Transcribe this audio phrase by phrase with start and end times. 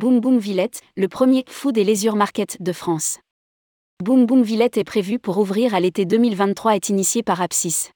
[0.00, 3.18] Boom Boom Villette, le premier food et leisure market de France.
[4.02, 7.90] Boom Boom Villette est prévu pour ouvrir à l'été 2023 est initié par Apsis.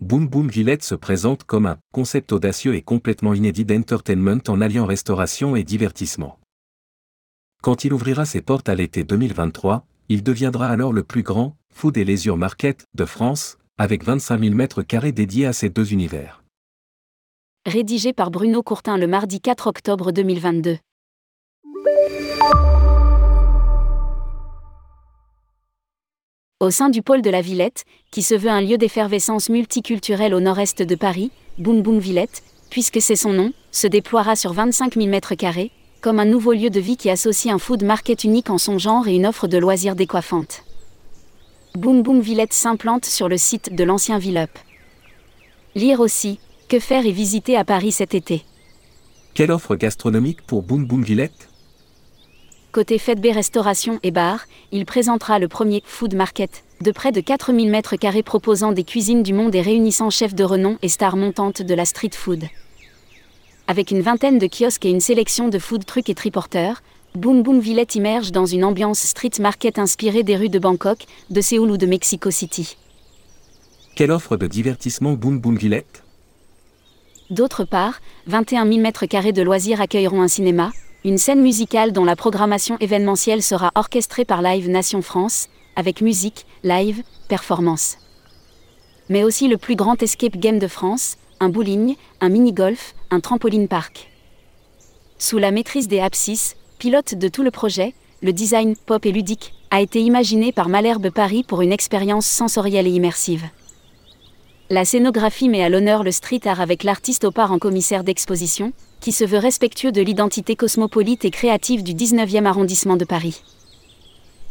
[0.00, 4.86] Boom Boom Villette se présente comme un concept audacieux et complètement inédit d'entertainment en alliant
[4.86, 6.38] restauration et divertissement.
[7.60, 11.96] Quand il ouvrira ses portes à l'été 2023, il deviendra alors le plus grand food
[11.96, 16.44] et leisure market de France, avec 25 000 mètres carrés dédiés à ces deux univers.
[17.66, 20.78] Rédigé par Bruno Courtin le mardi 4 octobre 2022.
[26.58, 30.40] Au sein du pôle de la Villette, qui se veut un lieu d'effervescence multiculturelle au
[30.40, 35.06] nord-est de Paris, Boom Boom Villette, puisque c'est son nom, se déploiera sur 25 000
[35.06, 38.78] m2, comme un nouveau lieu de vie qui associe un food market unique en son
[38.78, 40.64] genre et une offre de loisirs décoiffante.
[41.74, 44.50] Boom Boom Villette s'implante sur le site de l'ancien Villup.
[45.74, 48.44] Lire aussi, que faire et visiter à Paris cet été?
[49.34, 51.50] Quelle offre gastronomique pour Boom Boom Villette
[52.76, 57.22] Côté Fête B Restauration et Bar, il présentera le premier Food Market, de près de
[57.22, 61.62] 4000 m2 proposant des cuisines du monde et réunissant chefs de renom et stars montantes
[61.62, 62.44] de la street food.
[63.66, 66.82] Avec une vingtaine de kiosques et une sélection de food trucs et triporteurs,
[67.14, 71.40] Boom Boom Villette immerge dans une ambiance street market inspirée des rues de Bangkok, de
[71.40, 72.76] Séoul ou de Mexico City.
[73.94, 76.02] Quelle offre de divertissement Boom Boom Villette?
[77.30, 80.72] D'autre part, 21 000 m2 de loisirs accueilleront un cinéma,
[81.06, 86.46] une scène musicale dont la programmation événementielle sera orchestrée par Live Nation France, avec musique,
[86.64, 87.98] live, performance.
[89.08, 93.68] Mais aussi le plus grand escape game de France, un bowling, un mini-golf, un trampoline
[93.68, 94.10] park.
[95.16, 99.54] Sous la maîtrise des Apsis, pilote de tout le projet, le design pop et ludique
[99.70, 103.44] a été imaginé par Malherbe Paris pour une expérience sensorielle et immersive.
[104.68, 109.12] La scénographie met à l'honneur le street art avec l'artiste au en commissaire d'exposition, qui
[109.12, 113.42] se veut respectueux de l'identité cosmopolite et créative du 19e arrondissement de Paris.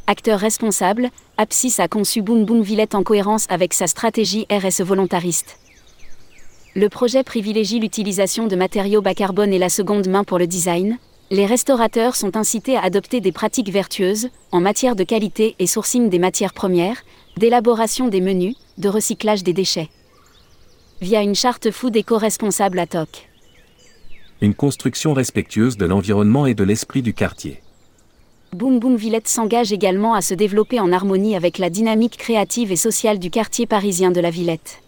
[0.08, 5.58] Acteur responsable, Apsis a conçu Boom Boom Villette en cohérence avec sa stratégie RSE volontariste.
[6.76, 10.98] Le projet privilégie l'utilisation de matériaux bas carbone et la seconde main pour le design.
[11.30, 16.08] Les restaurateurs sont incités à adopter des pratiques vertueuses en matière de qualité et sourcing
[16.08, 17.04] des matières premières,
[17.36, 19.90] d'élaboration des menus, de recyclage des déchets.
[21.02, 23.28] Via une charte food éco-responsable à TOC
[24.42, 27.62] une construction respectueuse de l'environnement et de l'esprit du quartier.
[28.54, 32.76] Boom Boom Villette s'engage également à se développer en harmonie avec la dynamique créative et
[32.76, 34.82] sociale du quartier parisien de la Villette.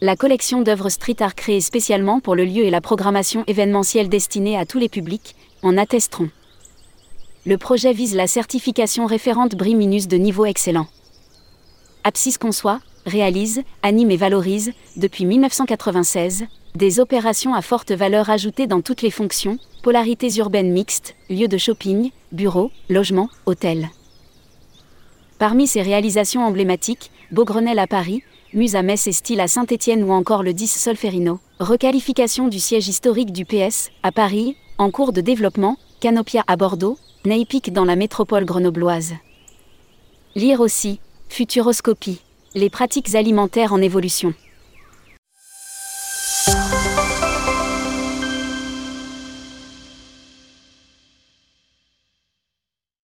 [0.00, 4.56] La collection d'œuvres street art créées spécialement pour le lieu et la programmation événementielle destinée
[4.56, 6.30] à tous les publics en attesteront.
[7.44, 10.86] Le projet vise la certification référente Briminus de niveau excellent.
[12.04, 18.80] Apsis conçoit, réalise, anime et valorise, depuis 1996, des opérations à forte valeur ajoutée dans
[18.80, 23.90] toutes les fonctions, polarités urbaines mixtes, lieux de shopping, bureaux, logements, hôtels.
[25.38, 28.22] Parmi ces réalisations emblématiques, Beaugrenelle à Paris,
[28.54, 32.86] Muse à Metz et Style à Saint-Étienne ou encore le 10 Solferino, requalification du siège
[32.86, 37.96] historique du PS, à Paris, en cours de développement, Canopia à Bordeaux, Neipic dans la
[37.96, 39.14] métropole grenobloise.
[40.34, 42.20] Lire aussi, Futuroscopie,
[42.54, 44.34] les pratiques alimentaires en évolution.